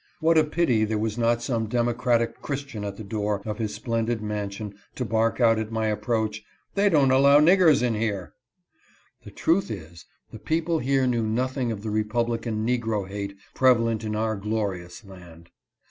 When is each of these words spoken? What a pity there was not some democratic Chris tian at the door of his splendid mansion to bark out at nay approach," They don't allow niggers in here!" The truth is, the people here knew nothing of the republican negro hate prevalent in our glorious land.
What 0.19 0.35
a 0.35 0.43
pity 0.43 0.83
there 0.83 0.97
was 0.97 1.15
not 1.15 1.43
some 1.43 1.67
democratic 1.67 2.41
Chris 2.41 2.63
tian 2.63 2.83
at 2.83 2.97
the 2.97 3.03
door 3.03 3.39
of 3.45 3.59
his 3.59 3.75
splendid 3.75 4.19
mansion 4.19 4.73
to 4.95 5.05
bark 5.05 5.39
out 5.39 5.59
at 5.59 5.71
nay 5.71 5.91
approach," 5.91 6.41
They 6.73 6.89
don't 6.89 7.11
allow 7.11 7.39
niggers 7.39 7.83
in 7.83 7.93
here!" 7.93 8.33
The 9.25 9.29
truth 9.29 9.69
is, 9.69 10.07
the 10.31 10.39
people 10.39 10.79
here 10.79 11.05
knew 11.05 11.27
nothing 11.27 11.71
of 11.71 11.83
the 11.83 11.91
republican 11.91 12.65
negro 12.65 13.07
hate 13.07 13.35
prevalent 13.53 14.03
in 14.03 14.15
our 14.15 14.35
glorious 14.35 15.05
land. 15.05 15.51